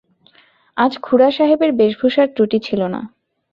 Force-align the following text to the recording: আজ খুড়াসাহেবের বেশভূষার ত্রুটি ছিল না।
আজ 0.77 0.93
খুড়াসাহেবের 1.01 1.71
বেশভূষার 1.71 2.27
ত্রুটি 2.35 2.57
ছিল 2.59 2.81
না। 2.93 3.01